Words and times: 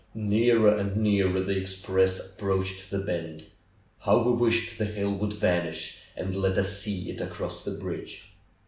Nearer 0.15 0.77
and 0.77 0.97
nearer 0.97 1.39
the 1.41 1.55
express 1.55 2.19
approached 2.31 2.89
the 2.89 2.97
bend. 2.97 3.45
How 3.99 4.23
we 4.23 4.31
wished 4.31 4.79
the 4.79 4.85
hill 4.85 5.13
would 5.13 5.33
vanish 5.33 5.99
and 6.17 6.33
let 6.33 6.57
us 6.57 6.79
see 6.81 7.11
it 7.11 7.29
cross 7.29 7.63
the 7.63 7.69
bridge! 7.69 8.33